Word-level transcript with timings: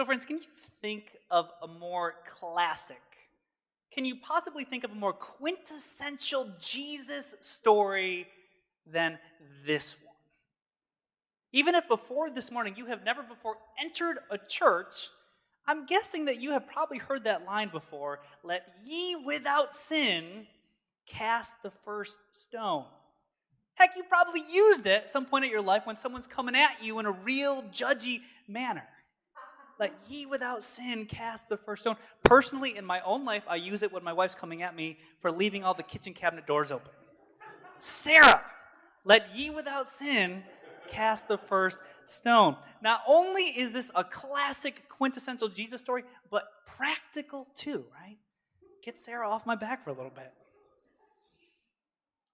So, 0.00 0.06
friends, 0.06 0.24
can 0.24 0.38
you 0.38 0.44
think 0.80 1.14
of 1.30 1.50
a 1.62 1.68
more 1.68 2.14
classic? 2.24 3.02
Can 3.92 4.06
you 4.06 4.16
possibly 4.16 4.64
think 4.64 4.82
of 4.82 4.92
a 4.92 4.94
more 4.94 5.12
quintessential 5.12 6.54
Jesus 6.58 7.34
story 7.42 8.26
than 8.86 9.18
this 9.66 9.96
one? 10.02 10.14
Even 11.52 11.74
if 11.74 11.86
before 11.86 12.30
this 12.30 12.50
morning 12.50 12.76
you 12.78 12.86
have 12.86 13.04
never 13.04 13.22
before 13.22 13.56
entered 13.78 14.20
a 14.30 14.38
church, 14.38 15.10
I'm 15.66 15.84
guessing 15.84 16.24
that 16.24 16.40
you 16.40 16.52
have 16.52 16.66
probably 16.66 16.96
heard 16.96 17.24
that 17.24 17.44
line 17.44 17.68
before 17.68 18.20
let 18.42 18.68
ye 18.82 19.16
without 19.16 19.76
sin 19.76 20.46
cast 21.06 21.52
the 21.62 21.72
first 21.84 22.18
stone. 22.32 22.86
Heck, 23.74 23.98
you 23.98 24.04
probably 24.04 24.44
used 24.50 24.86
it 24.86 25.02
at 25.02 25.10
some 25.10 25.26
point 25.26 25.44
in 25.44 25.50
your 25.50 25.60
life 25.60 25.84
when 25.84 25.98
someone's 25.98 26.26
coming 26.26 26.56
at 26.56 26.82
you 26.82 27.00
in 27.00 27.04
a 27.04 27.12
real 27.12 27.64
judgy 27.64 28.22
manner. 28.48 28.84
Let 29.80 29.94
ye 30.10 30.26
without 30.26 30.62
sin 30.62 31.06
cast 31.06 31.48
the 31.48 31.56
first 31.56 31.82
stone. 31.82 31.96
Personally, 32.22 32.76
in 32.76 32.84
my 32.84 33.00
own 33.00 33.24
life, 33.24 33.44
I 33.48 33.56
use 33.56 33.82
it 33.82 33.90
when 33.90 34.04
my 34.04 34.12
wife's 34.12 34.34
coming 34.34 34.62
at 34.62 34.76
me 34.76 34.98
for 35.20 35.32
leaving 35.32 35.64
all 35.64 35.72
the 35.72 35.82
kitchen 35.82 36.12
cabinet 36.12 36.46
doors 36.46 36.70
open. 36.70 36.90
Sarah, 37.78 38.42
let 39.04 39.34
ye 39.34 39.48
without 39.48 39.88
sin 39.88 40.42
cast 40.86 41.28
the 41.28 41.38
first 41.38 41.80
stone. 42.04 42.56
Not 42.82 43.00
only 43.06 43.44
is 43.44 43.72
this 43.72 43.90
a 43.94 44.04
classic 44.04 44.86
quintessential 44.90 45.48
Jesus 45.48 45.80
story, 45.80 46.04
but 46.30 46.44
practical 46.66 47.48
too, 47.56 47.86
right? 47.98 48.18
Get 48.84 48.98
Sarah 48.98 49.30
off 49.30 49.46
my 49.46 49.54
back 49.54 49.82
for 49.82 49.90
a 49.90 49.94
little 49.94 50.12
bit. 50.14 50.30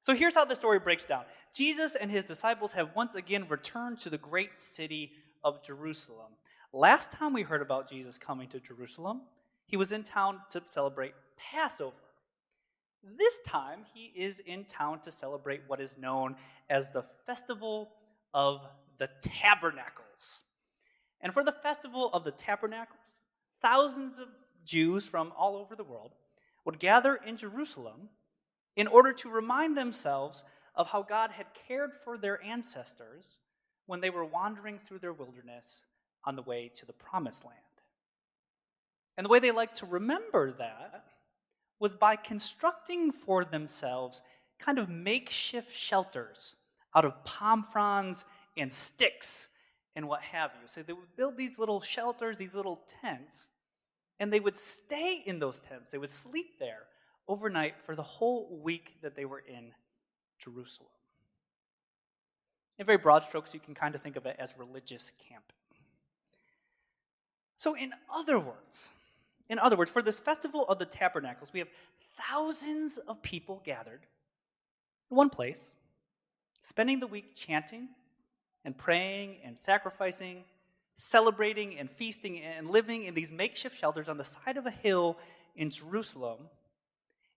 So 0.02 0.14
here's 0.14 0.34
how 0.34 0.44
the 0.44 0.56
story 0.56 0.80
breaks 0.80 1.04
down 1.04 1.24
Jesus 1.54 1.94
and 1.94 2.10
his 2.10 2.24
disciples 2.24 2.72
have 2.72 2.90
once 2.96 3.14
again 3.14 3.46
returned 3.48 4.00
to 4.00 4.10
the 4.10 4.18
great 4.18 4.60
city 4.60 5.12
of 5.44 5.62
Jerusalem. 5.62 6.32
Last 6.76 7.10
time 7.10 7.32
we 7.32 7.40
heard 7.40 7.62
about 7.62 7.88
Jesus 7.88 8.18
coming 8.18 8.48
to 8.48 8.60
Jerusalem, 8.60 9.22
he 9.64 9.78
was 9.78 9.92
in 9.92 10.02
town 10.02 10.40
to 10.50 10.62
celebrate 10.66 11.14
Passover. 11.38 11.96
This 13.02 13.40
time, 13.46 13.86
he 13.94 14.12
is 14.14 14.40
in 14.40 14.66
town 14.66 15.00
to 15.04 15.10
celebrate 15.10 15.62
what 15.68 15.80
is 15.80 15.96
known 15.96 16.36
as 16.68 16.90
the 16.90 17.06
Festival 17.24 17.92
of 18.34 18.60
the 18.98 19.08
Tabernacles. 19.22 20.40
And 21.22 21.32
for 21.32 21.42
the 21.42 21.56
Festival 21.62 22.10
of 22.12 22.24
the 22.24 22.32
Tabernacles, 22.32 23.22
thousands 23.62 24.18
of 24.18 24.28
Jews 24.66 25.06
from 25.06 25.32
all 25.34 25.56
over 25.56 25.76
the 25.76 25.82
world 25.82 26.12
would 26.66 26.78
gather 26.78 27.14
in 27.14 27.38
Jerusalem 27.38 28.10
in 28.76 28.86
order 28.86 29.14
to 29.14 29.30
remind 29.30 29.78
themselves 29.78 30.44
of 30.74 30.88
how 30.88 31.02
God 31.02 31.30
had 31.30 31.46
cared 31.66 31.94
for 31.94 32.18
their 32.18 32.42
ancestors 32.44 33.24
when 33.86 34.02
they 34.02 34.10
were 34.10 34.26
wandering 34.26 34.76
through 34.76 34.98
their 34.98 35.14
wilderness 35.14 35.80
on 36.26 36.36
the 36.36 36.42
way 36.42 36.70
to 36.74 36.86
the 36.86 36.92
promised 36.92 37.44
land. 37.44 37.56
And 39.16 39.24
the 39.24 39.30
way 39.30 39.38
they 39.38 39.50
liked 39.50 39.78
to 39.78 39.86
remember 39.86 40.52
that 40.52 41.04
was 41.78 41.94
by 41.94 42.16
constructing 42.16 43.12
for 43.12 43.44
themselves 43.44 44.20
kind 44.58 44.78
of 44.78 44.88
makeshift 44.88 45.72
shelters 45.72 46.56
out 46.94 47.04
of 47.04 47.24
palm 47.24 47.62
fronds 47.62 48.24
and 48.56 48.72
sticks 48.72 49.48
and 49.94 50.08
what 50.08 50.22
have 50.22 50.50
you. 50.60 50.66
So 50.66 50.82
they 50.82 50.92
would 50.92 51.16
build 51.16 51.36
these 51.36 51.58
little 51.58 51.80
shelters, 51.80 52.38
these 52.38 52.54
little 52.54 52.82
tents, 53.00 53.48
and 54.18 54.32
they 54.32 54.40
would 54.40 54.56
stay 54.56 55.22
in 55.24 55.38
those 55.38 55.60
tents. 55.60 55.92
They 55.92 55.98
would 55.98 56.10
sleep 56.10 56.58
there 56.58 56.84
overnight 57.28 57.74
for 57.84 57.96
the 57.96 58.02
whole 58.02 58.60
week 58.62 58.94
that 59.02 59.14
they 59.14 59.24
were 59.24 59.42
in 59.46 59.72
Jerusalem. 60.38 60.90
In 62.78 62.86
very 62.86 62.98
broad 62.98 63.24
strokes, 63.24 63.54
you 63.54 63.60
can 63.60 63.74
kind 63.74 63.94
of 63.94 64.02
think 64.02 64.16
of 64.16 64.26
it 64.26 64.36
as 64.38 64.54
religious 64.58 65.12
camping. 65.28 65.55
So, 67.56 67.74
in 67.74 67.92
other 68.14 68.38
words, 68.38 68.90
in 69.48 69.58
other 69.58 69.76
words, 69.76 69.90
for 69.90 70.02
this 70.02 70.18
festival 70.18 70.66
of 70.68 70.78
the 70.78 70.84
tabernacles, 70.84 71.50
we 71.52 71.60
have 71.60 71.68
thousands 72.16 72.98
of 72.98 73.22
people 73.22 73.62
gathered 73.64 74.00
in 75.10 75.16
one 75.16 75.30
place, 75.30 75.74
spending 76.62 77.00
the 77.00 77.06
week 77.06 77.34
chanting 77.34 77.88
and 78.64 78.76
praying 78.76 79.36
and 79.44 79.56
sacrificing, 79.56 80.44
celebrating 80.96 81.78
and 81.78 81.90
feasting 81.90 82.40
and 82.40 82.68
living 82.70 83.04
in 83.04 83.14
these 83.14 83.30
makeshift 83.30 83.78
shelters 83.78 84.08
on 84.08 84.18
the 84.18 84.24
side 84.24 84.56
of 84.56 84.66
a 84.66 84.70
hill 84.70 85.16
in 85.54 85.70
Jerusalem, 85.70 86.48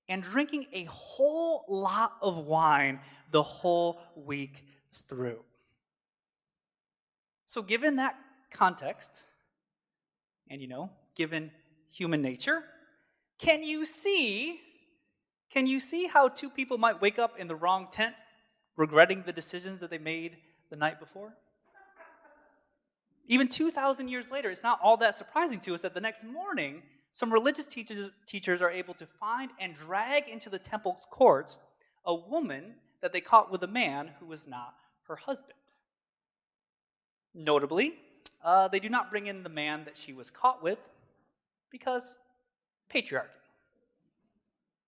and 0.10 0.24
drinking 0.24 0.66
a 0.74 0.84
whole 0.86 1.66
lot 1.70 2.14
of 2.22 2.46
wine 2.46 3.00
the 3.32 3.44
whole 3.44 4.02
week 4.16 4.66
through. 5.08 5.40
So, 7.46 7.62
given 7.62 7.98
that 7.98 8.16
context, 8.52 9.24
and 10.50 10.62
you 10.62 10.68
know, 10.68 10.90
given 11.16 11.52
human 11.92 12.22
nature, 12.22 12.64
can 13.38 13.64
you 13.64 13.86
see 13.86 14.62
can 15.50 15.66
you 15.66 15.80
see 15.80 16.06
how 16.06 16.28
two 16.28 16.50
people 16.50 16.78
might 16.78 17.02
wake 17.02 17.18
up 17.18 17.40
in 17.40 17.48
the 17.48 17.56
wrong 17.56 17.88
tent 17.92 18.14
regretting 18.78 19.24
the 19.26 19.34
decisions 19.34 19.80
that 19.80 19.90
they 19.90 19.98
made 19.98 20.38
the 20.70 20.76
night 20.76 21.00
before? 21.00 21.34
Even 23.28 23.48
2,000 23.48 24.08
years 24.08 24.30
later, 24.32 24.50
it's 24.50 24.64
not 24.64 24.80
all 24.84 24.98
that 24.98 25.18
surprising 25.18 25.60
to 25.62 25.74
us 25.74 25.82
that 25.82 25.94
the 25.94 26.02
next 26.02 26.24
morning, 26.24 26.82
some 27.12 27.32
religious 27.32 27.68
teachers, 27.68 28.12
teachers 28.26 28.62
are 28.62 28.72
able 28.72 28.94
to 28.96 29.06
find 29.06 29.52
and 29.60 29.74
drag 29.74 30.28
into 30.28 30.50
the 30.50 30.60
temple 30.60 31.00
courts 31.10 31.58
a 32.06 32.14
woman 32.14 32.76
that 33.02 33.14
they 33.14 33.22
caught 33.22 33.52
with 33.52 33.64
a 33.64 33.68
man 33.68 34.12
who 34.20 34.26
was 34.26 34.48
not 34.48 34.76
her 35.08 35.16
husband. 35.16 35.54
Notably, 37.34 37.96
uh, 38.44 38.68
they 38.68 38.80
do 38.80 38.90
not 38.90 39.10
bring 39.10 39.28
in 39.28 39.44
the 39.44 39.50
man 39.50 39.84
that 39.86 39.98
she 39.98 40.14
was 40.14 40.30
caught 40.32 40.64
with 40.64 40.80
because 41.70 42.18
patriarchy. 42.94 43.28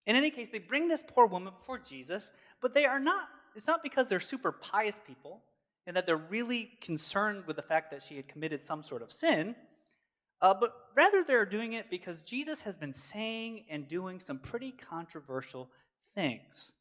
In 0.07 0.15
any 0.15 0.31
case, 0.31 0.49
they 0.51 0.59
bring 0.59 0.87
this 0.87 1.03
poor 1.05 1.25
woman 1.25 1.53
before 1.53 1.77
Jesus, 1.77 2.31
but 2.61 2.73
they 2.73 2.85
are 2.85 2.99
not, 2.99 3.29
it's 3.55 3.67
not 3.67 3.83
because 3.83 4.07
they're 4.07 4.19
super 4.19 4.51
pious 4.51 4.99
people 5.05 5.41
and 5.85 5.95
that 5.95 6.05
they're 6.05 6.17
really 6.17 6.71
concerned 6.79 7.43
with 7.45 7.55
the 7.55 7.61
fact 7.61 7.91
that 7.91 8.01
she 8.01 8.15
had 8.15 8.27
committed 8.27 8.61
some 8.61 8.83
sort 8.83 9.01
of 9.01 9.11
sin, 9.11 9.55
uh, 10.41 10.53
but 10.53 10.73
rather 10.95 11.23
they're 11.23 11.45
doing 11.45 11.73
it 11.73 11.89
because 11.89 12.21
Jesus 12.23 12.61
has 12.61 12.75
been 12.75 12.93
saying 12.93 13.65
and 13.69 13.87
doing 13.87 14.19
some 14.19 14.39
pretty 14.39 14.71
controversial 14.71 15.69
things. 16.15 16.71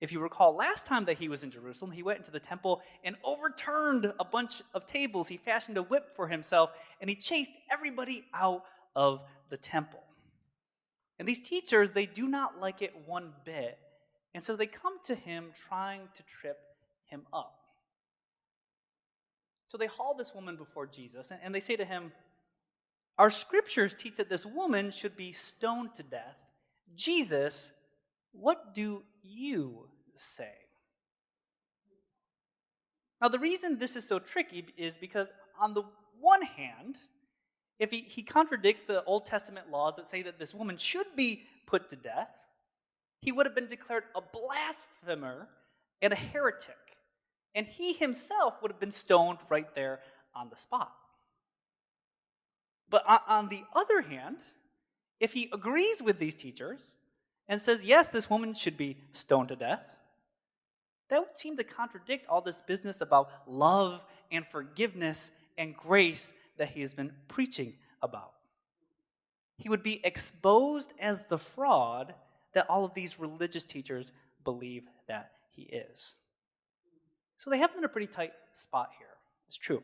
If 0.00 0.12
you 0.12 0.20
recall, 0.20 0.54
last 0.54 0.86
time 0.86 1.06
that 1.06 1.18
he 1.18 1.28
was 1.28 1.42
in 1.42 1.50
Jerusalem, 1.50 1.90
he 1.90 2.04
went 2.04 2.18
into 2.18 2.30
the 2.30 2.38
temple 2.38 2.82
and 3.02 3.16
overturned 3.24 4.12
a 4.20 4.24
bunch 4.24 4.62
of 4.72 4.86
tables. 4.86 5.26
He 5.26 5.36
fashioned 5.36 5.76
a 5.76 5.82
whip 5.82 6.14
for 6.14 6.28
himself, 6.28 6.70
and 7.00 7.10
he 7.10 7.16
chased 7.16 7.50
everybody 7.70 8.24
out 8.32 8.62
of 8.94 9.22
the 9.50 9.56
temple. 9.56 10.02
And 11.18 11.26
these 11.26 11.42
teachers, 11.42 11.90
they 11.90 12.06
do 12.06 12.28
not 12.28 12.60
like 12.60 12.80
it 12.80 12.94
one 13.06 13.32
bit. 13.44 13.78
And 14.34 14.44
so 14.44 14.54
they 14.54 14.66
come 14.66 14.98
to 15.04 15.16
him 15.16 15.46
trying 15.68 16.02
to 16.16 16.22
trip 16.22 16.58
him 17.06 17.22
up. 17.32 17.54
So 19.66 19.76
they 19.76 19.86
haul 19.86 20.14
this 20.14 20.34
woman 20.34 20.56
before 20.56 20.86
Jesus, 20.86 21.32
and 21.42 21.54
they 21.54 21.60
say 21.60 21.76
to 21.76 21.84
him, 21.84 22.12
Our 23.18 23.30
scriptures 23.30 23.96
teach 23.98 24.16
that 24.16 24.30
this 24.30 24.46
woman 24.46 24.92
should 24.92 25.16
be 25.16 25.32
stoned 25.32 25.96
to 25.96 26.02
death. 26.02 26.36
Jesus, 26.94 27.70
what 28.32 28.74
do 28.74 29.02
you 29.28 29.88
say? 30.16 30.52
Now, 33.20 33.28
the 33.28 33.38
reason 33.38 33.78
this 33.78 33.96
is 33.96 34.06
so 34.06 34.18
tricky 34.18 34.64
is 34.76 34.96
because, 34.96 35.28
on 35.58 35.74
the 35.74 35.82
one 36.20 36.42
hand, 36.42 36.96
if 37.78 37.90
he, 37.90 37.98
he 38.00 38.22
contradicts 38.22 38.82
the 38.82 39.04
Old 39.04 39.26
Testament 39.26 39.70
laws 39.70 39.96
that 39.96 40.08
say 40.08 40.22
that 40.22 40.38
this 40.38 40.54
woman 40.54 40.76
should 40.76 41.06
be 41.16 41.42
put 41.66 41.90
to 41.90 41.96
death, 41.96 42.30
he 43.20 43.32
would 43.32 43.46
have 43.46 43.54
been 43.54 43.68
declared 43.68 44.04
a 44.14 44.20
blasphemer 44.20 45.48
and 46.00 46.12
a 46.12 46.16
heretic. 46.16 46.76
And 47.54 47.66
he 47.66 47.92
himself 47.92 48.54
would 48.62 48.70
have 48.70 48.80
been 48.80 48.92
stoned 48.92 49.38
right 49.48 49.74
there 49.74 50.00
on 50.34 50.48
the 50.48 50.56
spot. 50.56 50.92
But 52.88 53.04
on 53.26 53.48
the 53.48 53.64
other 53.74 54.00
hand, 54.00 54.36
if 55.20 55.32
he 55.32 55.50
agrees 55.52 56.00
with 56.00 56.18
these 56.18 56.34
teachers 56.34 56.80
and 57.48 57.60
says, 57.60 57.82
yes, 57.82 58.08
this 58.08 58.28
woman 58.28 58.54
should 58.54 58.76
be 58.76 58.96
stoned 59.12 59.48
to 59.48 59.56
death, 59.56 59.82
that 61.08 61.20
would 61.20 61.36
seem 61.36 61.56
to 61.56 61.64
contradict 61.64 62.28
all 62.28 62.40
this 62.40 62.60
business 62.60 63.00
about 63.00 63.30
love 63.46 64.02
and 64.30 64.46
forgiveness 64.46 65.30
and 65.56 65.76
grace 65.76 66.32
that 66.58 66.68
he 66.68 66.82
has 66.82 66.92
been 66.92 67.12
preaching 67.28 67.74
about. 68.02 68.32
He 69.56 69.68
would 69.68 69.82
be 69.82 70.00
exposed 70.04 70.92
as 71.00 71.20
the 71.28 71.38
fraud 71.38 72.14
that 72.52 72.68
all 72.68 72.84
of 72.84 72.94
these 72.94 73.18
religious 73.18 73.64
teachers 73.64 74.12
believe 74.44 74.84
that 75.08 75.32
he 75.50 75.62
is. 75.62 76.14
So 77.38 77.50
they 77.50 77.58
have 77.58 77.70
him 77.70 77.78
in 77.78 77.84
a 77.84 77.88
pretty 77.88 78.06
tight 78.06 78.32
spot 78.52 78.90
here. 78.98 79.08
It's 79.46 79.56
true. 79.56 79.82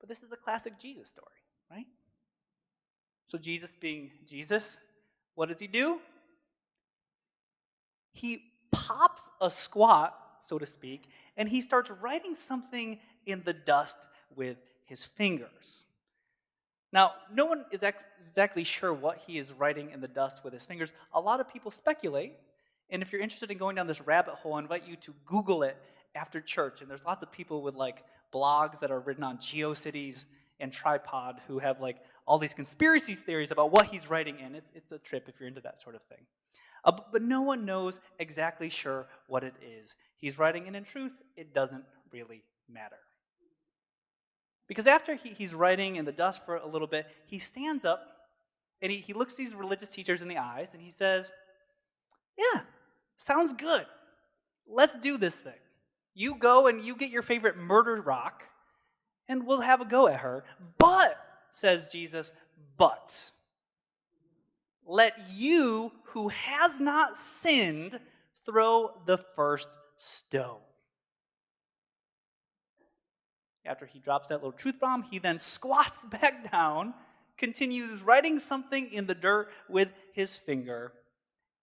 But 0.00 0.08
this 0.08 0.22
is 0.22 0.32
a 0.32 0.36
classic 0.36 0.78
Jesus 0.78 1.08
story, 1.08 1.26
right? 1.70 1.86
So, 3.26 3.38
Jesus 3.38 3.74
being 3.74 4.10
Jesus, 4.24 4.78
what 5.36 5.48
does 5.48 5.60
he 5.60 5.68
do? 5.68 6.00
He 8.12 8.42
pops 8.72 9.30
a 9.40 9.48
squat, 9.48 10.18
so 10.40 10.58
to 10.58 10.66
speak, 10.66 11.08
and 11.36 11.48
he 11.48 11.60
starts 11.60 11.90
writing 12.02 12.34
something 12.34 12.98
in 13.26 13.42
the 13.44 13.52
dust 13.52 13.98
with 14.34 14.56
his 14.84 15.04
fingers. 15.04 15.84
Now, 16.92 17.12
no 17.32 17.44
one 17.44 17.64
is 17.70 17.84
exactly 18.18 18.64
sure 18.64 18.92
what 18.92 19.18
he 19.26 19.38
is 19.38 19.52
writing 19.52 19.90
in 19.90 20.00
the 20.00 20.08
dust 20.08 20.42
with 20.42 20.52
his 20.52 20.64
fingers. 20.64 20.92
A 21.12 21.20
lot 21.20 21.40
of 21.40 21.52
people 21.52 21.70
speculate, 21.70 22.32
and 22.88 23.02
if 23.02 23.12
you're 23.12 23.20
interested 23.20 23.50
in 23.50 23.58
going 23.58 23.76
down 23.76 23.86
this 23.86 24.00
rabbit 24.00 24.34
hole, 24.34 24.54
I 24.54 24.60
invite 24.60 24.86
you 24.86 24.96
to 24.96 25.14
Google 25.26 25.62
it 25.62 25.76
after 26.14 26.40
church. 26.40 26.80
And 26.80 26.90
there's 26.90 27.04
lots 27.04 27.22
of 27.22 27.30
people 27.30 27.60
with 27.60 27.74
like 27.74 28.04
blogs 28.32 28.80
that 28.80 28.90
are 28.90 29.00
written 29.00 29.24
on 29.24 29.38
GeoCities 29.38 30.24
and 30.60 30.72
Tripod 30.72 31.40
who 31.46 31.58
have 31.58 31.80
like 31.80 31.98
all 32.26 32.38
these 32.38 32.54
conspiracy 32.54 33.14
theories 33.14 33.50
about 33.50 33.70
what 33.70 33.86
he's 33.86 34.10
writing 34.10 34.40
in. 34.40 34.54
It's, 34.54 34.72
it's 34.74 34.92
a 34.92 34.98
trip 34.98 35.28
if 35.28 35.36
you're 35.38 35.48
into 35.48 35.60
that 35.62 35.78
sort 35.78 35.94
of 35.94 36.02
thing. 36.02 36.26
Uh, 36.84 36.92
but 37.12 37.22
no 37.22 37.42
one 37.42 37.64
knows 37.64 38.00
exactly 38.18 38.68
sure 38.68 39.06
what 39.26 39.44
it 39.44 39.54
is 39.62 39.96
he's 40.16 40.38
writing, 40.38 40.66
and 40.66 40.76
in 40.76 40.84
truth, 40.84 41.12
it 41.36 41.54
doesn't 41.54 41.84
really 42.12 42.42
matter. 42.68 42.96
Because 44.68 44.86
after 44.86 45.14
he, 45.14 45.30
he's 45.30 45.54
writing 45.54 45.96
in 45.96 46.04
the 46.04 46.12
dust 46.12 46.44
for 46.44 46.56
a 46.56 46.66
little 46.66 46.88
bit, 46.88 47.06
he 47.26 47.38
stands 47.38 47.84
up 47.84 48.04
and 48.82 48.90
he, 48.90 48.98
he 48.98 49.12
looks 49.12 49.36
these 49.36 49.54
religious 49.54 49.90
teachers 49.90 50.22
in 50.22 50.28
the 50.28 50.38
eyes 50.38 50.74
and 50.74 50.82
he 50.82 50.90
says, 50.90 51.30
Yeah, 52.36 52.62
sounds 53.16 53.52
good. 53.52 53.86
Let's 54.66 54.96
do 54.96 55.16
this 55.18 55.36
thing. 55.36 55.52
You 56.14 56.34
go 56.34 56.66
and 56.66 56.82
you 56.82 56.96
get 56.96 57.10
your 57.10 57.22
favorite 57.22 57.56
murder 57.56 58.00
rock, 58.00 58.42
and 59.28 59.46
we'll 59.46 59.60
have 59.60 59.80
a 59.80 59.84
go 59.84 60.08
at 60.08 60.20
her. 60.20 60.44
But, 60.78 61.16
says 61.56 61.86
Jesus, 61.86 62.32
but 62.76 63.30
let 64.86 65.14
you 65.30 65.90
who 66.04 66.28
has 66.28 66.78
not 66.78 67.16
sinned 67.16 67.98
throw 68.44 68.92
the 69.06 69.18
first 69.34 69.68
stone. 69.96 70.60
After 73.64 73.86
he 73.86 73.98
drops 73.98 74.28
that 74.28 74.36
little 74.36 74.52
truth 74.52 74.78
bomb, 74.78 75.02
he 75.10 75.18
then 75.18 75.38
squats 75.38 76.04
back 76.20 76.52
down, 76.52 76.94
continues 77.36 78.02
writing 78.02 78.38
something 78.38 78.92
in 78.92 79.06
the 79.06 79.14
dirt 79.14 79.48
with 79.68 79.88
his 80.12 80.36
finger, 80.36 80.92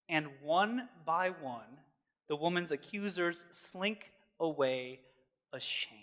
and 0.09 0.27
one 0.41 0.89
by 1.05 1.29
one, 1.29 1.61
the 2.27 2.35
woman's 2.35 2.71
accusers 2.71 3.45
slink 3.51 4.11
away 4.39 4.99
ashamed. 5.53 6.02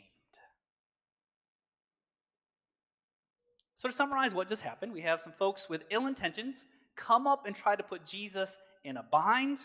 So, 3.81 3.89
to 3.89 3.95
summarize 3.95 4.35
what 4.35 4.47
just 4.47 4.61
happened, 4.61 4.93
we 4.93 5.01
have 5.01 5.23
some 5.23 5.33
folks 5.33 5.71
with 5.71 5.85
ill 5.89 6.07
intentions 6.07 6.67
come 6.97 7.27
up 7.27 7.47
and 7.47 7.57
try 7.57 7.77
to 7.77 7.83
put 7.83 8.05
Jesus 8.05 8.59
in 8.85 8.99
a 8.99 9.03
bind, 9.03 9.57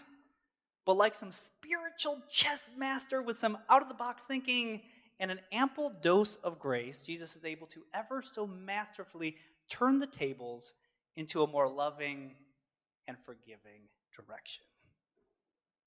but 0.85 0.95
like 0.95 1.13
some 1.13 1.33
spiritual 1.33 2.21
chess 2.31 2.69
master 2.77 3.21
with 3.21 3.38
some 3.38 3.57
out 3.69 3.81
of 3.81 3.89
the 3.89 3.94
box 3.94 4.23
thinking 4.23 4.79
and 5.19 5.31
an 5.31 5.41
ample 5.51 5.91
dose 6.01 6.38
of 6.45 6.59
grace, 6.59 7.03
Jesus 7.03 7.35
is 7.35 7.44
able 7.44 7.67
to 7.67 7.81
ever 7.94 8.21
so 8.21 8.47
masterfully 8.47 9.35
turn 9.69 10.00
the 10.00 10.07
tables 10.07 10.71
into 11.17 11.44
a 11.44 11.47
more 11.47 11.67
loving 11.67 12.31
and 13.09 13.17
forgiving 13.25 13.81
direction. 14.15 14.63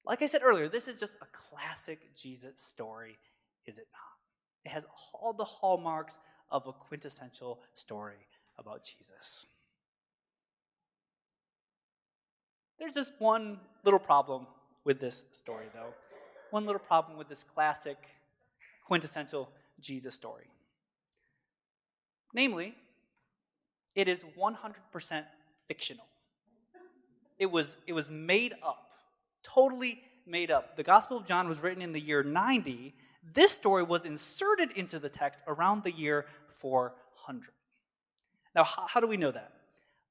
Like 0.05 0.21
I 0.21 0.27
said 0.27 0.41
earlier, 0.43 0.69
this 0.69 0.87
is 0.87 0.99
just 0.99 1.15
a 1.23 1.25
classic 1.31 2.15
Jesus 2.15 2.61
story, 2.61 3.17
is 3.65 3.79
it 3.79 3.87
not? 3.91 4.65
It 4.65 4.69
has 4.69 4.85
all 5.15 5.33
the 5.33 5.43
hallmarks 5.43 6.19
of 6.51 6.67
a 6.67 6.73
quintessential 6.73 7.59
story 7.75 8.27
about 8.57 8.83
Jesus. 8.83 9.45
There's 12.77 12.93
just 12.93 13.13
one 13.19 13.59
little 13.83 13.99
problem 13.99 14.47
with 14.85 14.99
this 14.99 15.25
story, 15.33 15.65
though. 15.73 15.93
One 16.51 16.65
little 16.65 16.79
problem 16.79 17.17
with 17.17 17.27
this 17.27 17.43
classic, 17.53 17.97
quintessential 18.85 19.49
Jesus 19.79 20.15
story. 20.15 20.45
Namely, 22.33 22.75
it 23.95 24.07
is 24.07 24.19
100% 24.37 25.23
fictional. 25.67 26.05
It 27.37 27.51
was, 27.51 27.77
it 27.85 27.93
was 27.93 28.11
made 28.11 28.53
up 28.63 28.89
totally 29.43 30.01
made 30.25 30.51
up. 30.51 30.75
The 30.75 30.83
Gospel 30.83 31.17
of 31.17 31.25
John 31.25 31.47
was 31.47 31.59
written 31.59 31.81
in 31.81 31.91
the 31.91 31.99
year 31.99 32.23
90. 32.23 32.93
This 33.33 33.51
story 33.51 33.83
was 33.83 34.05
inserted 34.05 34.71
into 34.75 34.99
the 34.99 35.09
text 35.09 35.39
around 35.47 35.83
the 35.83 35.91
year 35.91 36.25
400. 36.59 37.51
Now, 38.55 38.63
how, 38.63 38.85
how 38.87 38.99
do 38.99 39.07
we 39.07 39.17
know 39.17 39.31
that? 39.31 39.53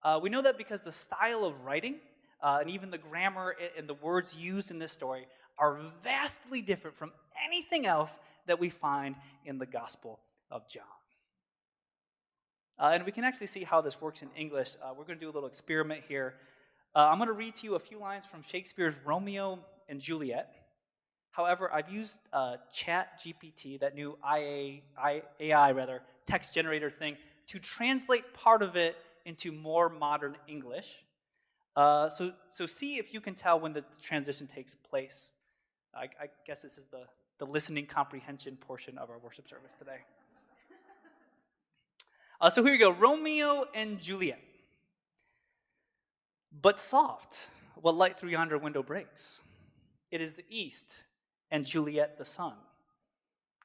Uh, 0.03 0.21
we 0.23 0.31
know 0.31 0.43
that 0.43 0.57
because 0.59 0.83
the 0.83 0.93
style 0.93 1.45
of 1.45 1.65
writing 1.65 1.97
uh, 2.43 2.59
and 2.61 2.71
even 2.71 2.91
the 2.91 2.99
grammar 2.99 3.57
and 3.77 3.89
the 3.89 3.95
words 3.95 4.37
used 4.37 4.71
in 4.71 4.79
this 4.79 4.93
story 4.93 5.27
are 5.59 5.81
vastly 6.05 6.63
different 6.63 6.97
from 6.97 7.13
anything 7.45 7.87
else 7.87 8.19
that 8.47 8.61
we 8.61 8.71
find 8.71 9.17
in 9.45 9.59
the 9.59 9.67
Gospel 9.67 10.21
of 10.51 10.69
John. 10.69 10.83
Uh, 12.79 12.93
and 12.95 13.05
we 13.05 13.11
can 13.11 13.25
actually 13.25 13.49
see 13.49 13.65
how 13.65 13.81
this 13.81 14.01
works 14.01 14.23
in 14.23 14.29
English. 14.37 14.77
Uh, 14.83 14.91
we're 14.97 15.05
going 15.05 15.19
to 15.19 15.25
do 15.25 15.29
a 15.29 15.35
little 15.35 15.49
experiment 15.49 16.03
here. 16.09 16.35
Uh, 16.95 17.01
I'm 17.01 17.19
going 17.19 17.27
to 17.27 17.33
read 17.33 17.57
to 17.57 17.67
you 17.67 17.75
a 17.75 17.81
few 17.81 17.99
lines 17.99 18.25
from 18.25 18.43
Shakespeare's 18.49 18.95
Romeo 19.05 19.59
and 19.89 20.01
Juliet. 20.01 20.58
However, 21.31 21.73
I've 21.73 21.89
used 21.89 22.19
uh, 22.33 22.57
Chat 22.73 23.21
GPT, 23.21 23.81
that 23.81 23.95
new 23.95 24.19
IA, 24.25 24.81
AI 25.41 25.73
rather 25.73 26.03
text 26.27 26.53
generator 26.53 26.91
thing, 26.91 27.17
to 27.49 27.59
translate 27.59 28.35
part 28.35 28.63
of 28.63 28.77
it 28.77 28.97
into 29.25 29.53
more 29.53 29.89
modern 29.89 30.37
English. 30.47 31.05
Uh, 31.77 32.09
so, 32.09 32.33
so 32.53 32.67
see 32.67 32.97
if 32.99 33.15
you 33.15 33.21
can 33.21 33.35
tell 33.35 33.61
when 33.61 33.73
the 33.73 33.85
transition 34.03 34.47
takes 34.47 34.75
place. 34.75 35.31
I, 35.95 36.05
I 36.21 36.29
guess 36.47 36.63
this 36.63 36.77
is 36.77 36.87
the, 36.87 37.05
the 37.39 37.45
listening 37.45 37.87
comprehension 37.87 38.57
portion 38.57 38.99
of 38.99 39.11
our 39.11 39.19
worship 39.19 39.49
service 39.49 39.75
today. 39.79 39.99
Uh, 42.41 42.51
so 42.51 42.63
here 42.63 42.73
we 42.73 42.79
go 42.79 42.91
Romeo 42.91 43.65
and 43.75 44.01
Juliet. 44.01 44.41
But 46.53 46.81
soft, 46.81 47.49
what 47.75 47.97
light 47.97 48.19
through 48.19 48.31
yonder 48.31 48.59
window 48.59 48.83
breaks? 48.83 49.41
It 50.11 50.21
is 50.21 50.35
the 50.35 50.45
east, 50.49 50.87
and 51.51 51.65
Juliet 51.65 52.19
the 52.19 52.25
sun. 52.25 52.55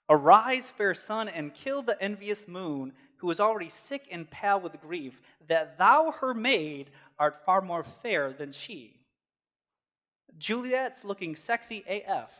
Arise, 0.09 0.69
fair 0.69 0.93
sun, 0.93 1.27
and 1.27 1.53
kill 1.53 1.81
the 1.81 2.01
envious 2.01 2.47
moon, 2.47 2.93
who 3.17 3.29
is 3.31 3.39
already 3.39 3.69
sick 3.69 4.07
and 4.11 4.29
pale 4.29 4.59
with 4.59 4.79
grief, 4.81 5.21
that 5.47 5.77
thou, 5.77 6.13
her 6.19 6.33
maid, 6.33 6.89
art 7.17 7.45
far 7.45 7.61
more 7.61 7.83
fair 7.83 8.33
than 8.33 8.51
she. 8.51 8.99
Juliet's 10.37 11.03
looking 11.03 11.35
sexy 11.35 11.83
AF. 11.87 12.31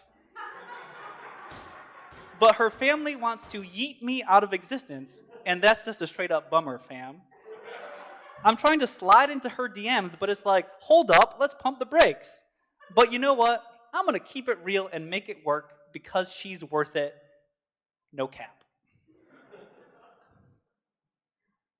but 2.40 2.56
her 2.56 2.70
family 2.70 3.16
wants 3.16 3.46
to 3.46 3.62
yeet 3.62 4.02
me 4.02 4.24
out 4.24 4.44
of 4.44 4.54
existence, 4.54 5.22
and 5.46 5.62
that's 5.62 5.86
just 5.86 6.02
a 6.02 6.08
straight 6.08 6.32
up 6.32 6.50
bummer, 6.50 6.80
fam. 6.80 7.22
I'm 8.44 8.58
trying 8.58 8.80
to 8.80 8.88
slide 8.88 9.30
into 9.30 9.48
her 9.48 9.70
DMs, 9.70 10.16
but 10.20 10.30
it's 10.30 10.46
like, 10.46 10.68
hold 10.80 11.12
up, 11.12 11.38
let's 11.40 11.54
pump 11.58 11.80
the 11.80 11.86
brakes. 11.86 12.44
But 12.94 13.14
you 13.14 13.20
know 13.20 13.34
what? 13.34 13.64
I'm 13.94 14.06
going 14.06 14.20
to 14.20 14.26
keep 14.26 14.50
it 14.50 14.58
real 14.64 14.90
and 14.92 15.10
make 15.10 15.30
it 15.30 15.46
work 15.46 15.72
because 15.94 16.32
she's 16.32 16.64
worth 16.64 16.96
it. 16.96 17.16
No 18.12 18.28
cap. 18.28 18.64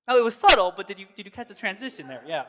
Now, 0.06 0.16
it 0.18 0.24
was 0.24 0.34
subtle, 0.34 0.72
but 0.76 0.86
did 0.86 0.98
you, 0.98 1.06
did 1.16 1.26
you 1.26 1.32
catch 1.32 1.48
the 1.48 1.54
transition 1.54 2.06
there? 2.06 2.22
Yeah. 2.26 2.44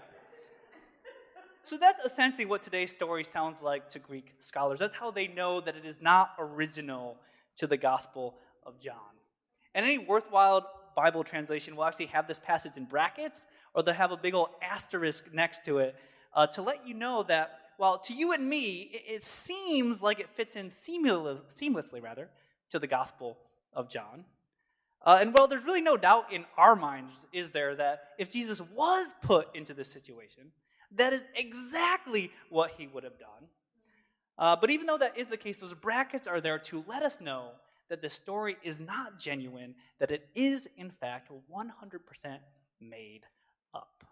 So 1.64 1.78
that's 1.78 2.06
essentially 2.06 2.46
what 2.46 2.62
today's 2.62 2.92
story 2.92 3.24
sounds 3.24 3.60
like 3.60 3.90
to 3.90 4.00
Greek 4.00 4.34
scholars. 4.38 4.78
That's 4.78 4.94
how 4.94 5.10
they 5.10 5.28
know 5.28 5.62
that 5.62 5.76
it 5.76 5.84
is 5.84 6.00
not 6.00 6.34
original 6.38 7.18
to 7.58 7.66
the 7.66 7.76
Gospel 7.76 8.36
of 8.68 8.80
John. 8.80 8.96
And 9.74 9.84
any 9.84 9.98
worthwhile 9.98 10.70
Bible 10.96 11.24
translation 11.24 11.76
will 11.76 11.86
actually 11.86 12.06
have 12.08 12.28
this 12.28 12.38
passage 12.38 12.78
in 12.78 12.86
brackets, 12.86 13.48
or 13.74 13.82
they'll 13.82 13.96
have 13.96 14.12
a 14.12 14.18
big 14.18 14.36
old 14.36 14.50
asterisk 14.62 15.24
next 15.34 15.66
to 15.66 15.80
it 15.80 15.96
uh, 16.36 16.46
to 16.48 16.62
let 16.62 16.88
you 16.88 16.94
know 16.94 17.24
that, 17.24 17.60
well, 17.78 17.98
to 18.00 18.14
you 18.14 18.32
and 18.32 18.48
me, 18.48 18.90
it, 19.08 19.24
seems 19.24 20.02
like 20.02 20.20
it 20.20 20.30
fits 20.30 20.56
in 20.56 20.70
seamless, 20.70 21.40
seamlessly, 21.50 22.02
rather, 22.02 22.30
to 22.70 22.80
the 22.80 22.88
Gospel 22.88 23.38
of 23.74 23.90
John. 23.90 24.26
Uh, 25.06 25.20
and 25.22 25.34
well, 25.34 25.48
there's 25.48 25.64
really 25.64 25.82
no 25.82 25.98
doubt 25.98 26.34
in 26.34 26.46
our 26.58 26.76
minds, 26.76 27.12
is 27.32 27.52
there, 27.52 27.76
that 27.76 28.10
if 28.18 28.32
Jesus 28.32 28.62
was 28.74 29.08
put 29.22 29.56
into 29.56 29.74
this 29.74 29.90
situation, 29.90 30.52
that 30.92 31.14
is 31.14 31.24
exactly 31.36 32.32
what 32.50 32.72
he 32.78 32.88
would 32.88 33.04
have 33.04 33.20
done. 33.20 33.50
Uh, 34.38 34.56
but 34.56 34.70
even 34.70 34.88
though 34.88 34.98
that 34.98 35.18
is 35.18 35.28
the 35.28 35.38
case, 35.38 35.58
those 35.58 35.74
brackets 35.74 36.28
are 36.28 36.42
there 36.42 36.60
to 36.60 36.84
let 36.88 37.04
us 37.04 37.22
know 37.22 37.52
that 37.90 38.02
the 38.02 38.10
story 38.10 38.58
is 38.64 38.82
not 38.82 39.20
genuine, 39.20 39.76
that 40.00 40.12
it 40.12 40.28
is, 40.34 40.68
in 40.78 40.90
fact, 40.90 41.30
100% 41.30 42.38
made 42.82 43.22
up. 43.74 44.04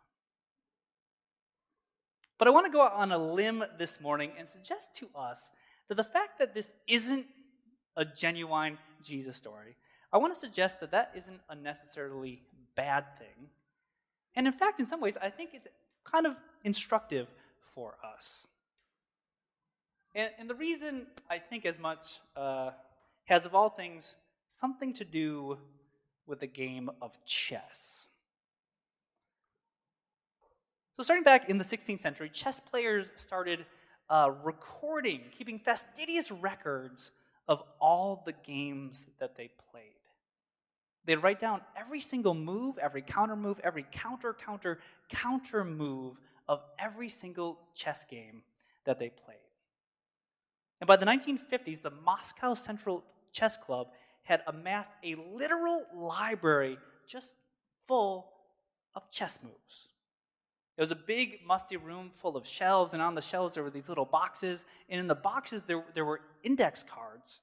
But 2.44 2.50
I 2.50 2.52
want 2.52 2.66
to 2.66 2.74
go 2.74 2.82
on 2.82 3.14
a 3.14 3.18
limb 3.18 3.64
this 3.78 4.02
morning 4.02 4.34
and 4.38 4.50
suggest 4.50 4.94
to 4.98 5.08
us 5.16 5.50
that 5.88 5.96
the 5.96 6.04
fact 6.04 6.40
that 6.40 6.54
this 6.54 6.74
isn't 6.90 7.26
a 7.96 8.04
genuine 8.04 8.78
Jesus 9.02 9.38
story, 9.38 9.78
I 10.12 10.18
want 10.18 10.34
to 10.34 10.40
suggest 10.42 10.82
that 10.82 10.92
that 10.92 11.14
isn't 11.16 11.40
a 11.48 11.56
necessarily 11.56 12.42
bad 12.76 13.06
thing. 13.18 13.48
And 14.36 14.46
in 14.46 14.52
fact, 14.52 14.82
in 14.82 14.86
some 14.86 15.00
ways, 15.00 15.16
I 15.22 15.30
think 15.30 15.52
it's 15.54 15.70
kind 16.04 16.26
of 16.26 16.38
instructive 16.66 17.30
for 17.74 17.96
us. 18.04 18.46
And, 20.14 20.30
and 20.38 20.50
the 20.50 20.56
reason 20.56 21.08
I 21.30 21.40
think 21.40 21.66
as 21.66 21.80
much 21.80 22.20
uh, 22.36 22.72
has, 23.24 23.46
of 23.46 23.56
all 23.56 23.70
things, 23.70 24.16
something 24.50 24.92
to 24.96 25.06
do 25.06 25.60
with 26.28 26.42
the 26.42 26.48
game 26.48 26.90
of 27.02 27.18
chess. 27.24 28.08
So, 30.94 31.02
starting 31.02 31.24
back 31.24 31.50
in 31.50 31.58
the 31.58 31.64
16th 31.64 32.00
century, 32.00 32.30
chess 32.30 32.60
players 32.60 33.08
started 33.16 33.66
uh, 34.12 34.30
recording, 34.44 35.22
keeping 35.36 35.58
fastidious 35.58 36.30
records 36.30 37.12
of 37.48 37.64
all 37.82 38.22
the 38.28 38.34
games 38.46 39.08
that 39.20 39.36
they 39.36 39.50
played. 39.72 39.84
They'd 41.06 41.16
write 41.16 41.40
down 41.40 41.62
every 41.76 42.00
single 42.00 42.36
move, 42.36 42.78
every 42.78 43.02
counter 43.02 43.36
move, 43.36 43.60
every 43.64 43.86
counter, 43.92 44.34
counter, 44.34 44.80
counter 45.10 45.64
move 45.64 46.18
of 46.48 46.62
every 46.78 47.10
single 47.10 47.58
chess 47.74 48.06
game 48.10 48.44
that 48.86 49.00
they 49.00 49.10
played. 49.10 49.38
And 50.80 50.88
by 50.88 50.96
the 50.96 51.08
1950s, 51.08 51.82
the 51.82 51.92
Moscow 51.92 52.54
Central 52.54 53.04
Chess 53.32 53.58
Club 53.58 53.88
had 54.22 54.44
amassed 54.46 54.92
a 55.04 55.16
literal 55.16 55.88
library 55.96 56.78
just 57.08 57.34
full 57.88 58.30
of 58.94 59.10
chess 59.10 59.40
moves. 59.42 59.93
It 60.77 60.82
was 60.82 60.92
a 60.92 60.96
big, 60.96 61.39
musty 61.46 61.77
room 61.77 62.12
full 62.15 62.36
of 62.36 62.48
shelves, 62.48 62.94
and 62.94 63.01
on 63.01 63.13
the 63.13 63.22
shelves 63.22 63.53
there 63.53 63.63
were 63.63 63.70
these 63.70 63.89
little 63.89 64.06
boxes, 64.06 64.65
and 64.89 65.00
in 65.00 65.08
the 65.08 65.15
boxes 65.15 65.63
there, 65.63 65.84
there 65.94 66.06
were 66.06 66.22
index 66.44 66.84
cards 66.84 67.39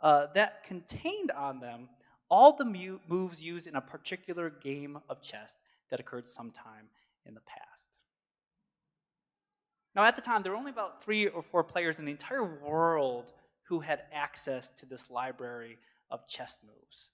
uh, 0.00 0.28
that 0.34 0.64
contained 0.64 1.30
on 1.30 1.60
them 1.60 1.88
all 2.30 2.56
the 2.56 2.64
mu- 2.64 3.00
moves 3.08 3.42
used 3.42 3.66
in 3.66 3.76
a 3.76 3.80
particular 3.80 4.48
game 4.48 4.98
of 5.08 5.20
chess 5.20 5.56
that 5.90 6.00
occurred 6.00 6.28
sometime 6.28 6.88
in 7.26 7.34
the 7.34 7.40
past. 7.40 7.88
Now, 9.94 10.04
at 10.04 10.16
the 10.16 10.22
time, 10.22 10.42
there 10.42 10.52
were 10.52 10.58
only 10.58 10.70
about 10.70 11.02
three 11.02 11.26
or 11.26 11.42
four 11.42 11.64
players 11.64 11.98
in 11.98 12.04
the 12.04 12.12
entire 12.12 12.44
world 12.44 13.32
who 13.64 13.80
had 13.80 14.02
access 14.12 14.70
to 14.78 14.86
this 14.86 15.10
library 15.10 15.78
of 16.10 16.26
chess 16.28 16.58
moves. 16.64 17.10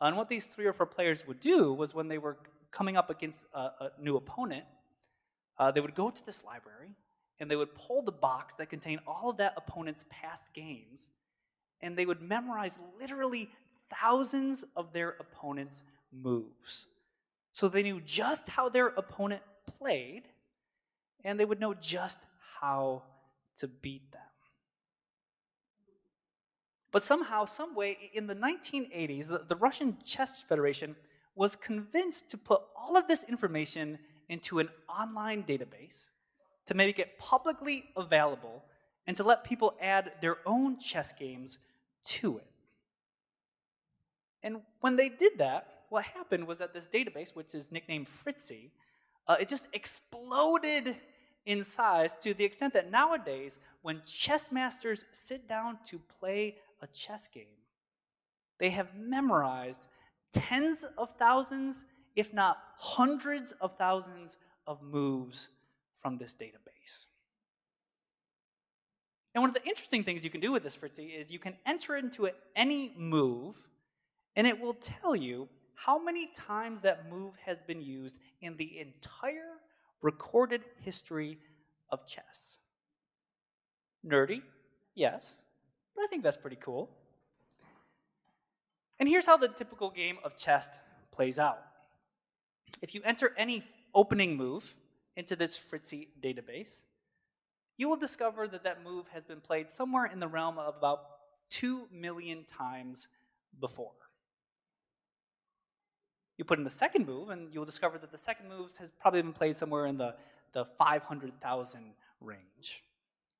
And 0.00 0.16
what 0.16 0.28
these 0.28 0.46
three 0.46 0.66
or 0.66 0.72
four 0.72 0.86
players 0.86 1.26
would 1.26 1.40
do 1.40 1.72
was 1.72 1.94
when 1.94 2.08
they 2.08 2.18
were 2.18 2.36
coming 2.70 2.96
up 2.96 3.10
against 3.10 3.46
a, 3.54 3.58
a 3.58 3.90
new 4.00 4.16
opponent, 4.16 4.64
uh, 5.58 5.70
they 5.70 5.80
would 5.80 5.94
go 5.94 6.10
to 6.10 6.26
this 6.26 6.44
library 6.44 6.90
and 7.40 7.50
they 7.50 7.56
would 7.56 7.74
pull 7.74 8.02
the 8.02 8.12
box 8.12 8.54
that 8.54 8.70
contained 8.70 9.00
all 9.06 9.30
of 9.30 9.36
that 9.36 9.54
opponent's 9.56 10.04
past 10.10 10.46
games, 10.54 11.10
and 11.80 11.96
they 11.96 12.06
would 12.06 12.20
memorize 12.20 12.78
literally 13.00 13.48
thousands 14.00 14.64
of 14.76 14.92
their 14.92 15.10
opponent's 15.20 15.82
moves. 16.12 16.86
So 17.52 17.68
they 17.68 17.82
knew 17.82 18.00
just 18.00 18.48
how 18.48 18.68
their 18.68 18.88
opponent 18.88 19.42
played, 19.78 20.24
and 21.24 21.38
they 21.38 21.44
would 21.44 21.60
know 21.60 21.74
just 21.74 22.18
how 22.60 23.02
to 23.58 23.68
beat 23.68 24.10
them. 24.12 24.20
But 26.90 27.02
somehow, 27.02 27.44
some 27.44 27.74
way, 27.74 28.10
in 28.14 28.26
the 28.26 28.34
1980s, 28.34 29.28
the, 29.28 29.44
the, 29.46 29.56
Russian 29.56 29.98
Chess 30.04 30.42
Federation 30.48 30.96
was 31.34 31.54
convinced 31.54 32.30
to 32.30 32.38
put 32.38 32.62
all 32.74 32.96
of 32.96 33.06
this 33.06 33.24
information 33.24 33.98
into 34.28 34.58
an 34.58 34.68
online 34.88 35.42
database, 35.42 36.06
to 36.66 36.74
make 36.74 36.98
it 36.98 37.18
publicly 37.18 37.84
available, 37.96 38.64
and 39.06 39.16
to 39.16 39.24
let 39.24 39.42
people 39.44 39.74
add 39.80 40.12
their 40.20 40.36
own 40.44 40.78
chess 40.78 41.12
games 41.12 41.58
to 42.04 42.38
it. 42.38 42.46
And 44.42 44.60
when 44.80 44.96
they 44.96 45.08
did 45.08 45.38
that, 45.38 45.84
what 45.88 46.04
happened 46.04 46.46
was 46.46 46.58
that 46.58 46.74
this 46.74 46.86
database, 46.86 47.34
which 47.34 47.54
is 47.54 47.72
nicknamed 47.72 48.08
Fritzy, 48.08 48.70
uh, 49.26 49.36
it 49.40 49.48
just 49.48 49.66
exploded 49.72 50.96
in 51.46 51.64
size 51.64 52.16
to 52.16 52.34
the 52.34 52.44
extent 52.44 52.74
that 52.74 52.90
nowadays, 52.90 53.58
when 53.82 54.02
chess 54.04 54.52
masters 54.52 55.04
sit 55.12 55.48
down 55.48 55.78
to 55.86 55.98
play 56.20 56.56
a 56.82 56.86
chess 56.88 57.28
game, 57.32 57.44
they 58.58 58.70
have 58.70 58.94
memorized 58.94 59.86
tens 60.32 60.84
of 60.98 61.10
thousands, 61.16 61.82
if 62.18 62.34
not 62.34 62.58
hundreds 62.76 63.52
of 63.60 63.78
thousands, 63.78 64.36
of 64.66 64.82
moves 64.82 65.48
from 66.02 66.18
this 66.18 66.34
database. 66.34 67.06
And 69.34 69.40
one 69.40 69.50
of 69.50 69.54
the 69.54 69.64
interesting 69.64 70.02
things 70.02 70.24
you 70.24 70.30
can 70.30 70.40
do 70.40 70.50
with 70.50 70.64
this 70.64 70.76
Fritzy 70.76 71.06
is 71.06 71.30
you 71.30 71.38
can 71.38 71.54
enter 71.64 71.94
into 71.94 72.24
it 72.24 72.34
any 72.56 72.92
move 72.96 73.54
and 74.34 74.48
it 74.48 74.60
will 74.60 74.74
tell 74.74 75.14
you 75.14 75.48
how 75.76 76.02
many 76.02 76.26
times 76.34 76.82
that 76.82 77.08
move 77.08 77.34
has 77.46 77.62
been 77.62 77.80
used 77.80 78.18
in 78.40 78.56
the 78.56 78.80
entire 78.80 79.52
recorded 80.02 80.62
history 80.80 81.38
of 81.90 82.04
chess. 82.04 82.58
Nerdy? 84.04 84.42
Yes, 84.96 85.36
but 85.94 86.02
I 86.02 86.08
think 86.08 86.24
that's 86.24 86.36
pretty 86.36 86.58
cool. 86.60 86.90
And 88.98 89.08
here's 89.08 89.26
how 89.26 89.36
the 89.36 89.48
typical 89.48 89.90
game 89.90 90.18
of 90.24 90.36
chess 90.36 90.68
plays 91.12 91.38
out. 91.38 91.67
If 92.80 92.94
you 92.94 93.02
enter 93.04 93.32
any 93.36 93.64
opening 93.94 94.36
move 94.36 94.74
into 95.16 95.36
this 95.36 95.56
Fritzy 95.56 96.08
database, 96.22 96.82
you 97.76 97.88
will 97.88 97.96
discover 97.96 98.48
that 98.48 98.64
that 98.64 98.82
move 98.82 99.06
has 99.08 99.24
been 99.24 99.40
played 99.40 99.70
somewhere 99.70 100.06
in 100.06 100.20
the 100.20 100.28
realm 100.28 100.58
of 100.58 100.76
about 100.76 101.00
2 101.50 101.88
million 101.92 102.44
times 102.44 103.08
before. 103.60 103.92
You 106.36 106.44
put 106.44 106.58
in 106.58 106.64
the 106.64 106.70
second 106.70 107.06
move, 107.06 107.30
and 107.30 107.52
you'll 107.52 107.64
discover 107.64 107.98
that 107.98 108.12
the 108.12 108.18
second 108.18 108.48
move 108.48 108.76
has 108.78 108.90
probably 109.00 109.22
been 109.22 109.32
played 109.32 109.56
somewhere 109.56 109.86
in 109.86 109.98
the, 109.98 110.14
the 110.52 110.66
500,000 110.78 111.82
range. 112.20 112.84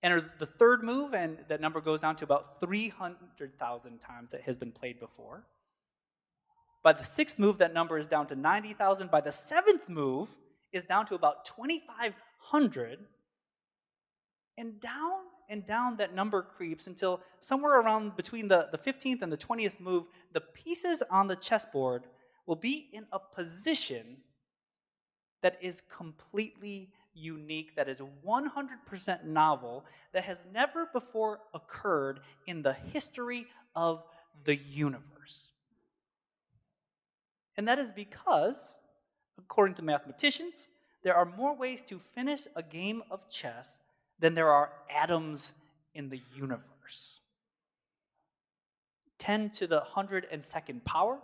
Enter 0.03 0.33
the 0.39 0.47
third 0.47 0.83
move, 0.83 1.15
and 1.15 1.39
that 1.49 1.61
number 1.61 1.81
goes 1.81 2.01
down 2.01 2.17
to 2.17 2.25
about 2.25 2.61
300,000 2.61 3.99
times 3.99 4.33
that 4.33 4.43
has 4.43 4.57
been 4.57 4.73
played 4.73 4.99
before. 4.99 5.45
By 6.83 6.93
the 6.93 7.05
sixth 7.05 7.39
move, 7.39 7.59
that 7.59 7.75
number 7.75 7.99
is 7.99 8.07
down 8.07 8.27
to 8.29 8.37
90,000. 8.37 9.11
By 9.11 9.21
the 9.21 9.33
seventh 9.33 9.89
move, 9.89 10.29
is 10.73 10.85
down 10.85 11.07
to 11.07 11.15
about 11.15 11.45
2,500. 11.45 12.99
And 14.57 14.81
down 14.81 15.21
and 15.49 15.65
down 15.65 15.97
that 15.97 16.15
number 16.15 16.43
creeps 16.43 16.87
until 16.87 17.21
somewhere 17.41 17.81
around 17.81 18.17
between 18.17 18.49
the, 18.49 18.69
the 18.71 18.79
15th 18.79 19.23
and 19.23 19.33
the 19.33 19.37
20th 19.37 19.81
move, 19.81 20.05
the 20.33 20.41
pieces 20.41 21.03
on 21.11 21.27
the 21.27 21.37
chessboard 21.37 22.05
will 22.47 22.57
be 22.57 22.89
in 22.93 23.07
a 23.13 23.19
position 23.19 24.19
that 25.43 25.57
is 25.63 25.83
completely 25.95 26.91
unique, 27.15 27.75
that 27.77 27.89
is 27.89 28.01
100% 28.27 29.25
novel, 29.25 29.85
that 30.13 30.25
has 30.25 30.43
never 30.53 30.89
before 30.93 31.41
occurred 31.55 32.21
in 32.47 32.63
the 32.63 32.73
history 32.73 33.47
of 33.75 34.03
the 34.45 34.57
universe. 34.57 35.49
And 37.59 37.69
that 37.69 37.79
is 37.79 37.93
because, 37.93 38.79
according 39.39 39.75
to 39.75 39.83
mathematicians, 39.83 40.69
there 41.03 41.15
are 41.15 41.27
more 41.27 41.55
ways 41.55 41.83
to 41.89 41.99
finish 41.99 42.49
a 42.57 42.63
game 42.63 43.03
of 43.11 43.29
chess 43.29 43.77
than 44.19 44.35
there 44.35 44.51
are 44.51 44.73
atoms 44.91 45.53
in 45.95 46.09
the 46.09 46.23
universe. 46.35 47.21
10 49.19 49.51
to 49.51 49.67
the 49.67 49.83
102nd 49.95 50.83
power 50.87 51.19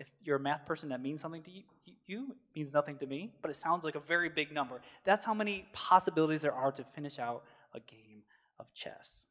if 0.00 0.08
you're 0.24 0.36
a 0.36 0.40
math 0.40 0.64
person, 0.64 0.88
that 0.88 1.02
means 1.02 1.20
something 1.20 1.42
to 1.42 1.50
you, 1.50 1.62
you 2.06 2.30
it 2.30 2.58
means 2.58 2.72
nothing 2.72 2.96
to 2.96 3.06
me, 3.06 3.34
but 3.42 3.50
it 3.50 3.54
sounds 3.54 3.84
like 3.84 3.96
a 3.96 4.00
very 4.00 4.30
big 4.30 4.50
number. 4.50 4.80
That's 5.04 5.26
how 5.26 5.34
many 5.34 5.68
possibilities 5.74 6.40
there 6.40 6.54
are 6.54 6.72
to 6.72 6.82
finish 6.94 7.18
out 7.18 7.44
a 7.74 7.80
game 7.80 8.22
of 8.58 8.72
chess. 8.72 9.22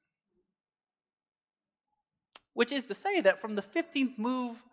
Which 2.54 2.72
is 2.72 2.86
to 2.86 2.94
say 2.94 3.20
that 3.22 3.42
from 3.42 3.56
the 3.56 3.64
15th 3.64 4.20
move 4.20 4.64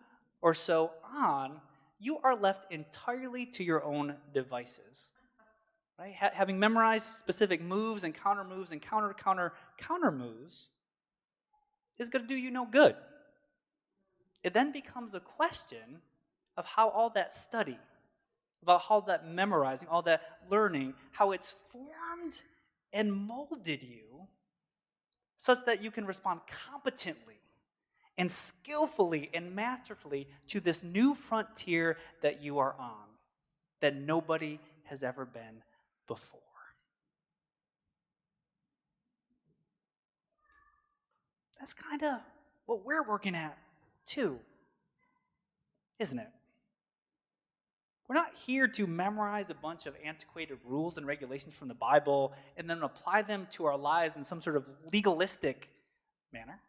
or 0.41 0.53
so 0.53 0.91
on, 1.15 1.59
you 1.99 2.19
are 2.23 2.35
left 2.35 2.71
entirely 2.71 3.45
to 3.45 3.63
your 3.63 3.83
own 3.83 4.15
devices. 4.33 5.11
Right? 5.99 6.13
Ha- 6.13 6.31
having 6.33 6.59
memorized 6.59 7.07
specific 7.17 7.61
moves 7.61 8.03
and 8.03 8.13
counter 8.13 8.43
moves 8.43 8.71
and 8.71 8.81
counter 8.81 9.15
counter 9.17 9.53
counter 9.77 10.11
moves 10.11 10.69
is 11.97 12.09
going 12.09 12.21
to 12.21 12.27
do 12.27 12.35
you 12.35 12.51
no 12.51 12.65
good 12.65 12.95
it 14.43 14.53
then 14.53 14.71
becomes 14.71 15.13
a 15.13 15.19
question 15.19 16.01
of 16.55 16.65
how 16.65 16.89
all 16.89 17.09
that 17.11 17.33
study, 17.35 17.77
about 18.63 18.81
how 18.81 19.01
that 19.01 19.27
memorizing, 19.27 19.87
all 19.89 20.01
that 20.03 20.21
learning, 20.49 20.93
how 21.11 21.31
it's 21.31 21.53
formed 21.71 22.41
and 22.93 23.11
molded 23.11 23.83
you 23.83 24.27
such 25.37 25.65
that 25.65 25.83
you 25.83 25.91
can 25.91 26.05
respond 26.05 26.39
competently 26.71 27.35
and 28.17 28.31
skillfully 28.31 29.29
and 29.33 29.55
masterfully 29.55 30.27
to 30.47 30.59
this 30.59 30.83
new 30.83 31.13
frontier 31.13 31.97
that 32.21 32.41
you 32.41 32.59
are 32.59 32.75
on, 32.79 33.05
that 33.81 33.95
nobody 33.95 34.59
has 34.85 35.03
ever 35.03 35.25
been 35.25 35.61
before. 36.07 36.41
That's 41.59 41.73
kind 41.73 42.03
of 42.03 42.19
what 42.65 42.85
we're 42.85 43.03
working 43.03 43.35
at 43.35 43.57
too, 44.05 44.39
isn't 45.99 46.17
it? 46.17 46.29
We're 48.07 48.15
not 48.15 48.33
here 48.33 48.69
to 48.69 48.87
memorize 48.87 49.49
a 49.49 49.53
bunch 49.53 49.85
of 49.85 49.93
antiquated 50.03 50.59
rules 50.63 50.97
and 50.97 51.05
regulations 51.05 51.55
from 51.55 51.67
the 51.67 51.73
Bible 51.73 52.33
and 52.55 52.69
then 52.69 52.81
apply 52.81 53.23
them 53.23 53.47
to 53.51 53.65
our 53.65 53.77
lives 53.77 54.15
in 54.15 54.23
some 54.23 54.41
sort 54.41 54.55
of 54.55 54.63
legalistic 54.93 55.69
manner. 56.31 56.61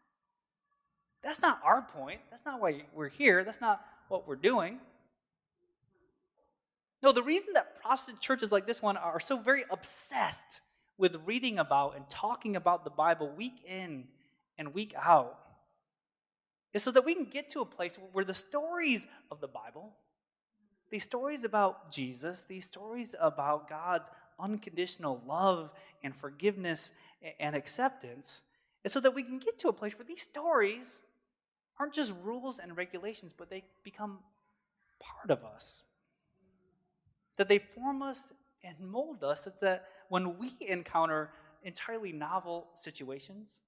That's 1.23 1.41
not 1.41 1.59
our 1.63 1.81
point. 1.81 2.21
That's 2.29 2.45
not 2.45 2.61
why 2.61 2.83
we're 2.93 3.09
here. 3.09 3.43
That's 3.43 3.61
not 3.61 3.81
what 4.07 4.27
we're 4.27 4.35
doing. 4.35 4.79
No, 7.01 7.11
the 7.11 7.23
reason 7.23 7.53
that 7.53 7.81
Protestant 7.81 8.19
churches 8.19 8.51
like 8.51 8.67
this 8.67 8.81
one 8.81 8.97
are 8.97 9.19
so 9.19 9.37
very 9.37 9.63
obsessed 9.69 10.61
with 10.97 11.15
reading 11.25 11.59
about 11.59 11.95
and 11.95 12.09
talking 12.09 12.55
about 12.55 12.83
the 12.83 12.89
Bible 12.89 13.31
week 13.35 13.63
in 13.65 14.05
and 14.57 14.73
week 14.73 14.93
out 15.01 15.39
is 16.73 16.83
so 16.83 16.91
that 16.91 17.05
we 17.05 17.15
can 17.15 17.25
get 17.25 17.49
to 17.51 17.61
a 17.61 17.65
place 17.65 17.97
where 18.11 18.25
the 18.25 18.33
stories 18.33 19.07
of 19.31 19.39
the 19.39 19.47
Bible, 19.47 19.93
these 20.91 21.03
stories 21.03 21.43
about 21.43 21.91
Jesus, 21.91 22.43
these 22.43 22.65
stories 22.65 23.15
about 23.19 23.69
God's 23.69 24.09
unconditional 24.39 25.21
love 25.25 25.71
and 26.03 26.15
forgiveness 26.15 26.91
and 27.39 27.55
acceptance, 27.55 28.41
is 28.83 28.91
so 28.91 28.99
that 28.99 29.15
we 29.15 29.23
can 29.23 29.39
get 29.39 29.57
to 29.59 29.69
a 29.69 29.73
place 29.73 29.97
where 29.97 30.05
these 30.05 30.21
stories 30.21 31.01
aren't 31.79 31.93
just 31.93 32.13
rules 32.23 32.59
and 32.59 32.75
regulations, 32.75 33.33
but 33.35 33.49
they 33.49 33.63
become 33.83 34.19
part 34.99 35.31
of 35.31 35.45
us. 35.45 35.81
That 37.37 37.47
they 37.47 37.59
form 37.59 38.01
us 38.01 38.33
and 38.63 38.75
mold 38.79 39.23
us 39.23 39.45
such 39.45 39.59
that 39.61 39.85
when 40.09 40.37
we 40.37 40.51
encounter 40.61 41.31
entirely 41.63 42.11
novel 42.11 42.67
situations, 42.75 43.61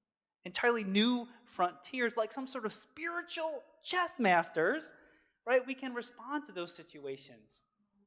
entirely 0.43 0.83
new 0.83 1.27
frontiers, 1.45 2.17
like 2.17 2.31
some 2.33 2.47
sort 2.47 2.65
of 2.65 2.73
spiritual 2.73 3.63
chess 3.83 4.19
masters, 4.19 4.91
right, 5.45 5.65
we 5.65 5.73
can 5.73 5.93
respond 5.93 6.45
to 6.45 6.51
those 6.51 6.73
situations 6.73 7.63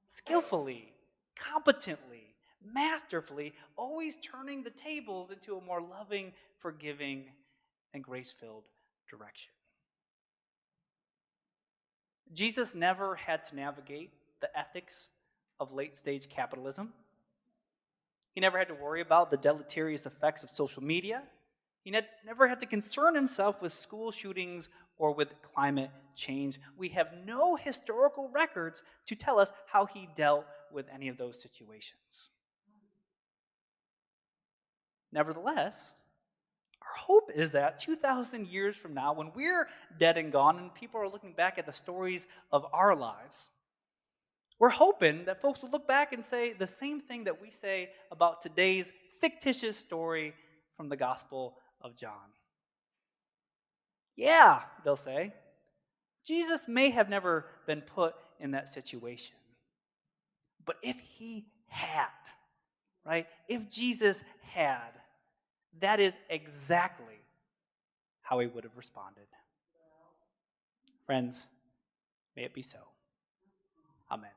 skillfully, 0.06 0.92
competently, 1.34 2.34
masterfully, 2.64 3.54
always 3.76 4.16
turning 4.16 4.62
the 4.62 4.70
tables 4.70 5.30
into 5.30 5.56
a 5.56 5.61
more 5.61 5.80
loving, 5.80 6.32
forgiving, 6.58 7.25
and 7.92 8.02
grace 8.02 8.32
filled 8.32 8.64
direction. 9.08 9.50
Jesus 12.34 12.74
never 12.74 13.14
had 13.14 13.44
to 13.46 13.56
navigate 13.56 14.10
the 14.40 14.58
ethics 14.58 15.08
of 15.60 15.72
late 15.72 15.94
stage 15.94 16.28
capitalism. 16.28 16.92
He 18.34 18.40
never 18.40 18.58
had 18.58 18.68
to 18.68 18.74
worry 18.74 19.00
about 19.00 19.30
the 19.30 19.36
deleterious 19.36 20.04
effects 20.04 20.42
of 20.42 20.50
social 20.50 20.82
media. 20.82 21.22
He 21.84 21.94
never 22.26 22.48
had 22.48 22.60
to 22.60 22.66
concern 22.66 23.14
himself 23.14 23.62
with 23.62 23.72
school 23.72 24.10
shootings 24.10 24.68
or 24.98 25.14
with 25.14 25.40
climate 25.42 25.90
change. 26.16 26.58
We 26.76 26.88
have 26.90 27.08
no 27.24 27.56
historical 27.56 28.28
records 28.32 28.82
to 29.06 29.14
tell 29.14 29.38
us 29.38 29.52
how 29.66 29.86
he 29.86 30.08
dealt 30.16 30.46
with 30.72 30.86
any 30.92 31.08
of 31.08 31.16
those 31.16 31.40
situations. 31.40 32.30
Nevertheless, 35.12 35.94
hope 36.96 37.30
is 37.34 37.52
that 37.52 37.78
2,000 37.78 38.46
years 38.46 38.76
from 38.76 38.94
now, 38.94 39.12
when 39.12 39.32
we're 39.34 39.68
dead 39.98 40.18
and 40.18 40.32
gone 40.32 40.58
and 40.58 40.74
people 40.74 41.00
are 41.00 41.08
looking 41.08 41.32
back 41.32 41.58
at 41.58 41.66
the 41.66 41.72
stories 41.72 42.26
of 42.52 42.66
our 42.72 42.94
lives, 42.96 43.50
we're 44.58 44.70
hoping 44.70 45.24
that 45.24 45.42
folks 45.42 45.62
will 45.62 45.70
look 45.70 45.88
back 45.88 46.12
and 46.12 46.24
say 46.24 46.52
the 46.52 46.66
same 46.66 47.00
thing 47.00 47.24
that 47.24 47.40
we 47.40 47.50
say 47.50 47.90
about 48.10 48.42
today's 48.42 48.92
fictitious 49.20 49.76
story 49.76 50.34
from 50.76 50.88
the 50.88 50.96
Gospel 50.96 51.56
of 51.80 51.96
John. 51.96 52.32
Yeah, 54.16 54.60
they'll 54.84 54.96
say, 54.96 55.32
Jesus 56.24 56.68
may 56.68 56.90
have 56.90 57.08
never 57.08 57.46
been 57.66 57.80
put 57.80 58.14
in 58.38 58.52
that 58.52 58.68
situation. 58.68 59.36
But 60.64 60.76
if 60.82 60.98
he 60.98 61.46
had, 61.66 62.06
right? 63.04 63.26
If 63.48 63.70
Jesus 63.70 64.23
had, 64.40 64.90
that 65.80 66.00
is 66.00 66.17
exactly 66.28 67.21
how 68.23 68.39
he 68.39 68.47
would 68.47 68.65
have 68.65 68.76
responded. 68.76 69.26
Friends, 71.06 71.47
may 72.37 72.45
it 72.45 72.54
be 72.54 72.63
so. 72.63 72.78
Amen. 74.10 74.30